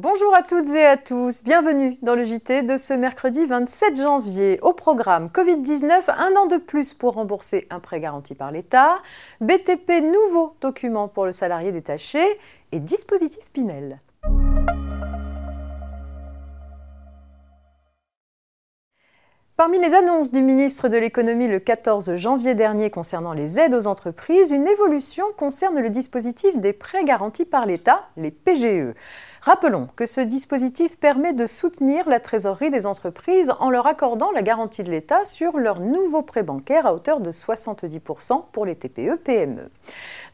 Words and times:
Bonjour 0.00 0.32
à 0.32 0.44
toutes 0.44 0.68
et 0.76 0.86
à 0.86 0.96
tous, 0.96 1.42
bienvenue 1.42 1.96
dans 2.02 2.14
le 2.14 2.22
JT 2.22 2.62
de 2.62 2.76
ce 2.76 2.94
mercredi 2.94 3.44
27 3.46 4.00
janvier. 4.00 4.60
Au 4.62 4.72
programme 4.72 5.26
Covid-19, 5.26 6.12
un 6.16 6.36
an 6.36 6.46
de 6.46 6.56
plus 6.56 6.94
pour 6.94 7.14
rembourser 7.14 7.66
un 7.68 7.80
prêt 7.80 7.98
garanti 7.98 8.36
par 8.36 8.52
l'État, 8.52 8.98
BTP 9.40 10.04
nouveau 10.04 10.54
document 10.60 11.08
pour 11.08 11.26
le 11.26 11.32
salarié 11.32 11.72
détaché 11.72 12.22
et 12.70 12.78
dispositif 12.78 13.50
Pinel. 13.52 13.98
Parmi 19.56 19.80
les 19.80 19.92
annonces 19.92 20.30
du 20.30 20.40
ministre 20.40 20.88
de 20.88 20.96
l'économie 20.96 21.48
le 21.48 21.58
14 21.58 22.14
janvier 22.14 22.54
dernier 22.54 22.90
concernant 22.90 23.32
les 23.32 23.58
aides 23.58 23.74
aux 23.74 23.88
entreprises, 23.88 24.52
une 24.52 24.68
évolution 24.68 25.24
concerne 25.36 25.80
le 25.80 25.90
dispositif 25.90 26.56
des 26.60 26.72
prêts 26.72 27.02
garantis 27.02 27.44
par 27.44 27.66
l'État, 27.66 28.08
les 28.16 28.30
PGE. 28.30 28.94
Rappelons 29.48 29.88
que 29.96 30.04
ce 30.04 30.20
dispositif 30.20 30.98
permet 30.98 31.32
de 31.32 31.46
soutenir 31.46 32.06
la 32.06 32.20
trésorerie 32.20 32.68
des 32.68 32.84
entreprises 32.84 33.50
en 33.60 33.70
leur 33.70 33.86
accordant 33.86 34.30
la 34.30 34.42
garantie 34.42 34.82
de 34.82 34.90
l'État 34.90 35.24
sur 35.24 35.56
leurs 35.56 35.80
nouveaux 35.80 36.20
prêts 36.20 36.42
bancaires 36.42 36.84
à 36.84 36.92
hauteur 36.92 37.20
de 37.20 37.32
70% 37.32 38.42
pour 38.52 38.66
les 38.66 38.76
TPE-PME. 38.76 39.70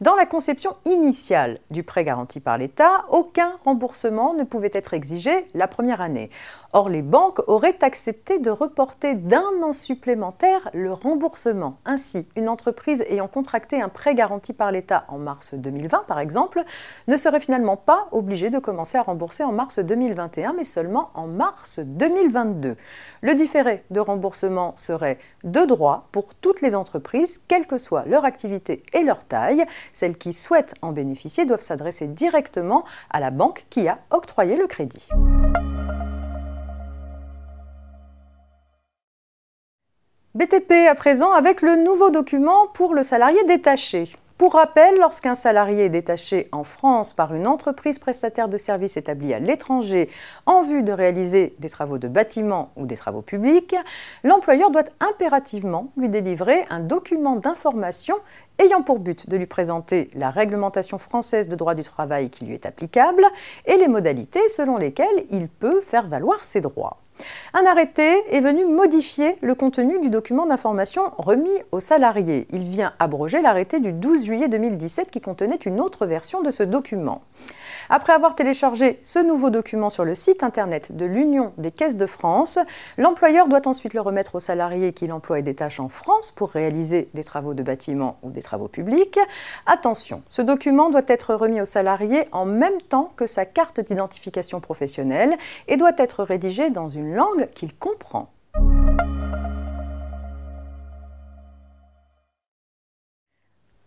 Dans 0.01 0.15
la 0.15 0.25
conception 0.25 0.75
initiale 0.83 1.59
du 1.71 1.83
prêt 1.83 2.03
garanti 2.03 2.41
par 2.41 2.57
l'État, 2.57 3.05
aucun 3.07 3.53
remboursement 3.63 4.33
ne 4.33 4.43
pouvait 4.43 4.71
être 4.73 4.93
exigé 4.93 5.47
la 5.53 5.69
première 5.69 6.01
année. 6.01 6.29
Or, 6.73 6.89
les 6.89 7.01
banques 7.01 7.39
auraient 7.47 7.81
accepté 7.83 8.37
de 8.39 8.49
reporter 8.49 9.15
d'un 9.15 9.45
an 9.63 9.71
supplémentaire 9.71 10.69
le 10.73 10.91
remboursement. 10.91 11.77
Ainsi, 11.85 12.27
une 12.35 12.49
entreprise 12.49 13.01
ayant 13.07 13.29
contracté 13.29 13.81
un 13.81 13.87
prêt 13.87 14.13
garanti 14.13 14.51
par 14.51 14.73
l'État 14.73 15.05
en 15.07 15.17
mars 15.17 15.53
2020, 15.53 16.03
par 16.05 16.19
exemple, 16.19 16.61
ne 17.07 17.15
serait 17.15 17.39
finalement 17.39 17.77
pas 17.77 18.09
obligée 18.11 18.49
de 18.49 18.59
commencer 18.59 18.97
à 18.97 19.04
rembourser 19.05 19.43
en 19.43 19.51
mars 19.51 19.79
2021, 19.79 20.53
mais 20.53 20.63
seulement 20.63 21.09
en 21.13 21.27
mars 21.27 21.79
2022. 21.79 22.75
Le 23.21 23.35
différé 23.35 23.83
de 23.91 23.99
remboursement 23.99 24.73
serait 24.75 25.19
de 25.43 25.61
droit 25.61 26.07
pour 26.11 26.35
toutes 26.35 26.61
les 26.61 26.75
entreprises, 26.75 27.41
quelle 27.47 27.67
que 27.67 27.77
soit 27.77 28.05
leur 28.05 28.25
activité 28.25 28.83
et 28.93 29.03
leur 29.03 29.23
taille. 29.23 29.65
Celles 29.93 30.17
qui 30.17 30.33
souhaitent 30.33 30.73
en 30.81 30.91
bénéficier 30.91 31.45
doivent 31.45 31.61
s'adresser 31.61 32.07
directement 32.07 32.83
à 33.09 33.19
la 33.19 33.31
banque 33.31 33.65
qui 33.69 33.87
a 33.87 33.99
octroyé 34.11 34.57
le 34.57 34.67
crédit. 34.67 35.07
BTP 40.35 40.89
à 40.89 40.95
présent 40.95 41.31
avec 41.31 41.61
le 41.61 41.77
nouveau 41.77 42.09
document 42.09 42.67
pour 42.73 42.93
le 42.93 43.03
salarié 43.03 43.41
détaché. 43.45 44.09
Pour 44.37 44.55
rappel, 44.55 44.97
lorsqu'un 44.97 45.33
salarié 45.33 45.85
est 45.85 45.89
détaché 45.89 46.49
en 46.51 46.65
France 46.65 47.13
par 47.13 47.33
une 47.33 47.47
entreprise 47.47 47.99
prestataire 47.99 48.49
de 48.49 48.57
services 48.57 48.97
établie 48.97 49.33
à 49.33 49.39
l'étranger 49.39 50.09
en 50.45 50.61
vue 50.61 50.83
de 50.83 50.91
réaliser 50.91 51.55
des 51.59 51.69
travaux 51.69 51.97
de 51.97 52.09
bâtiment 52.09 52.69
ou 52.75 52.85
des 52.85 52.97
travaux 52.97 53.21
publics, 53.21 53.77
l'employeur 54.25 54.71
doit 54.71 54.83
impérativement 54.99 55.93
lui 55.95 56.09
délivrer 56.09 56.65
un 56.69 56.81
document 56.81 57.37
d'information 57.37 58.17
ayant 58.59 58.81
pour 58.81 58.99
but 58.99 59.29
de 59.29 59.37
lui 59.37 59.45
présenter 59.45 60.09
la 60.15 60.31
réglementation 60.31 60.97
française 60.97 61.47
de 61.47 61.55
droit 61.55 61.73
du 61.73 61.83
travail 61.83 62.29
qui 62.29 62.43
lui 62.43 62.55
est 62.55 62.65
applicable 62.65 63.23
et 63.65 63.77
les 63.77 63.87
modalités 63.87 64.49
selon 64.49 64.75
lesquelles 64.75 65.25
il 65.31 65.47
peut 65.47 65.79
faire 65.79 66.07
valoir 66.07 66.43
ses 66.43 66.59
droits. 66.59 66.97
Un 67.53 67.65
arrêté 67.65 68.03
est 68.31 68.41
venu 68.41 68.65
modifier 68.65 69.35
le 69.41 69.55
contenu 69.55 69.99
du 69.99 70.09
document 70.09 70.45
d'information 70.45 71.11
remis 71.17 71.49
aux 71.71 71.79
salariés. 71.79 72.47
Il 72.51 72.63
vient 72.63 72.93
abroger 72.99 73.41
l'arrêté 73.41 73.79
du 73.79 73.93
12 73.93 74.25
juillet 74.25 74.47
2017 74.47 75.11
qui 75.11 75.21
contenait 75.21 75.55
une 75.65 75.79
autre 75.79 76.05
version 76.05 76.41
de 76.41 76.51
ce 76.51 76.63
document. 76.63 77.21
Après 77.89 78.13
avoir 78.13 78.35
téléchargé 78.35 78.97
ce 79.01 79.19
nouveau 79.19 79.49
document 79.49 79.89
sur 79.89 80.05
le 80.05 80.15
site 80.15 80.43
internet 80.43 80.95
de 80.95 81.05
l'Union 81.05 81.53
des 81.57 81.71
caisses 81.71 81.97
de 81.97 82.05
France, 82.05 82.59
l'employeur 82.97 83.47
doit 83.47 83.67
ensuite 83.67 83.93
le 83.93 84.01
remettre 84.01 84.35
aux 84.35 84.39
salariés 84.39 84.93
qu'il 84.93 85.11
emploie 85.11 85.39
et 85.39 85.43
détache 85.43 85.79
en 85.79 85.89
France 85.89 86.31
pour 86.31 86.49
réaliser 86.49 87.09
des 87.13 87.23
travaux 87.23 87.53
de 87.53 87.63
bâtiment 87.63 88.17
ou 88.23 88.31
des 88.31 88.41
travaux 88.41 88.67
publics. 88.67 89.19
Attention, 89.65 90.23
ce 90.27 90.41
document 90.41 90.89
doit 90.89 91.01
être 91.07 91.35
remis 91.35 91.61
aux 91.61 91.65
salariés 91.65 92.27
en 92.31 92.45
même 92.45 92.81
temps 92.81 93.11
que 93.15 93.25
sa 93.25 93.45
carte 93.45 93.79
d'identification 93.79 94.59
professionnelle 94.59 95.35
et 95.67 95.77
doit 95.77 95.93
être 95.97 96.23
rédigé 96.23 96.69
dans 96.71 96.87
une 96.87 97.13
langue 97.13 97.49
qu'il 97.53 97.75
comprend. 97.75 98.34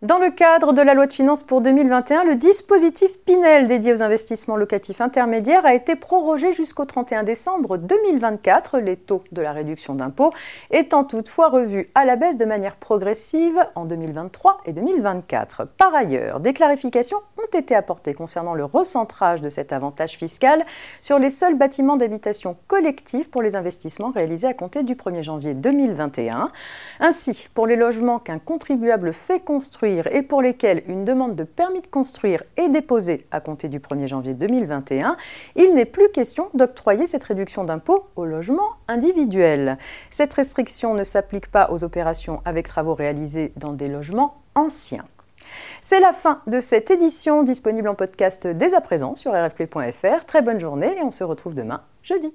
Dans 0.01 0.19
le 0.19 0.31
cadre 0.31 0.73
de 0.73 0.81
la 0.81 0.95
loi 0.95 1.09
de 1.09 1.13
finances 1.13 1.43
pour 1.43 1.61
2021, 1.61 2.23
le 2.23 2.37
dispositif 2.37 3.19
Pinel 3.25 3.67
dédié 3.67 3.93
aux 3.93 4.01
investissements 4.01 4.55
locatifs 4.55 5.01
intermédiaires 5.01 5.67
a 5.67 5.75
été 5.75 5.97
prorogé 5.97 6.53
jusqu'au 6.53 6.85
31 6.85 7.25
décembre 7.25 7.79
2024, 7.79 8.79
les 8.79 8.97
taux 8.97 9.25
de 9.33 9.43
la 9.43 9.51
réduction 9.51 9.97
d'impôt 9.97 10.33
étant 10.71 11.03
toutefois 11.03 11.49
revus 11.49 11.89
à 11.97 12.05
la 12.05 12.15
baisse 12.15 12.37
de 12.37 12.45
manière 12.45 12.77
progressive 12.77 13.59
en 13.75 13.87
2023 13.87 14.59
et 14.67 14.73
2024. 14.73 15.65
Par 15.65 15.93
ailleurs, 15.93 16.39
des 16.39 16.53
clarifications 16.53 17.19
ont 17.37 17.59
été 17.59 17.75
apportées 17.75 18.15
concernant 18.15 18.55
le 18.55 18.65
recentrage 18.65 19.41
de 19.41 19.49
cet 19.49 19.73
avantage 19.73 20.13
fiscal 20.13 20.65
sur 21.01 21.19
les 21.19 21.31
seuls 21.31 21.57
bâtiments 21.57 21.97
d'habitation 21.97 22.57
collectifs 22.69 23.33
pour 23.33 23.43
les 23.43 23.57
investissements 23.57 24.13
réalisés 24.13 24.47
à 24.47 24.55
compter 24.55 24.85
du 24.85 24.95
1er 24.95 25.25
janvier 25.25 25.55
2021. 25.55 26.53
Ainsi, 27.01 27.49
pour 27.53 27.67
les 27.67 27.75
logements 27.75 28.21
qu'un 28.21 28.39
contribuable 28.39 29.13
fait 29.13 29.41
construire 29.41 29.88
et 29.89 30.23
pour 30.23 30.43
lesquels 30.43 30.83
une 30.87 31.05
demande 31.05 31.35
de 31.35 31.45
permis 31.45 31.81
de 31.81 31.87
construire 31.87 32.43
est 32.57 32.69
déposée 32.69 33.27
à 33.31 33.41
compter 33.41 33.69
du 33.69 33.81
1er 33.81 34.07
janvier 34.07 34.35
2021, 34.35 35.17
il 35.57 35.75
n'est 35.75 35.85
plus 35.85 36.09
question 36.11 36.49
d'octroyer 36.55 37.07
cette 37.07 37.25
réduction 37.25 37.65
d'impôt 37.65 38.05
aux 38.17 38.25
logements 38.25 38.71
individuels. 38.87 39.79
Cette 40.11 40.35
restriction 40.35 40.95
ne 40.95 41.05
s'applique 41.05 41.51
pas 41.51 41.71
aux 41.71 41.85
opérations 41.85 42.41
avec 42.45 42.69
travaux 42.69 42.95
réalisés 42.95 43.53
dans 43.57 43.73
des 43.73 43.89
logements 43.89 44.35
anciens. 44.55 45.05
C'est 45.81 46.01
la 46.01 46.13
fin 46.13 46.43
de 46.47 46.61
cette 46.61 46.91
édition 46.91 47.43
disponible 47.43 47.89
en 47.89 47.95
podcast 47.95 48.47
dès 48.47 48.75
à 48.75 48.81
présent 48.81 49.17
sur 49.17 49.33
rfp.fr. 49.33 50.25
Très 50.27 50.43
bonne 50.43 50.61
journée 50.61 50.99
et 50.99 51.03
on 51.03 51.11
se 51.11 51.25
retrouve 51.25 51.55
demain 51.55 51.83
jeudi. 52.03 52.33